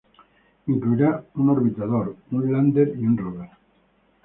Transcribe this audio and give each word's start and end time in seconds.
Incluirá 0.75 1.11
un 1.43 1.51
orbitador, 1.51 2.11
un 2.39 2.51
lander 2.51 2.95
y 2.97 3.05
un 3.05 3.15
rover. 3.19 3.49